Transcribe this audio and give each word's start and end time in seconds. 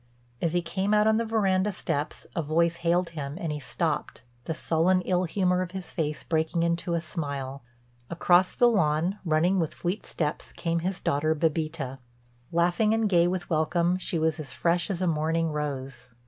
As 0.41 0.53
he 0.53 0.63
came 0.63 0.95
out 0.95 1.05
on 1.05 1.17
the 1.17 1.25
verandah 1.25 1.71
steps 1.71 2.25
a 2.35 2.41
voice 2.41 2.77
hailed 2.77 3.09
him 3.09 3.37
and 3.39 3.51
he 3.51 3.59
stopped, 3.59 4.23
the 4.45 4.55
sullen 4.55 5.01
ill 5.01 5.25
humor 5.25 5.61
of 5.61 5.73
his 5.73 5.91
face 5.91 6.23
breaking 6.23 6.63
into 6.63 6.95
a 6.95 6.99
smile. 6.99 7.61
Across 8.09 8.55
the 8.55 8.67
lawn, 8.67 9.19
running 9.23 9.59
with 9.59 9.75
fleet 9.75 10.07
steps, 10.07 10.53
came 10.53 10.79
his 10.79 10.99
daughter 10.99 11.35
Bébita. 11.35 11.99
Laughing 12.51 12.95
and 12.95 13.07
gay 13.07 13.27
with 13.27 13.47
welcome, 13.47 13.99
she 13.99 14.17
was 14.17 14.39
as 14.39 14.51
fresh 14.51 14.89
as 14.89 15.03
a 15.03 15.05
morning 15.07 15.51
rose. 15.51 16.15